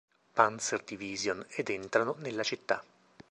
Panzer-Division 0.33 1.45
ed 1.49 1.69
entrarono 1.69 2.15
nella 2.21 2.41
città. 2.41 2.83